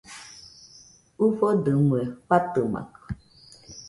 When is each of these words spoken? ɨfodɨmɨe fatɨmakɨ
ɨfodɨmɨe 1.25 1.99
fatɨmakɨ 2.27 3.01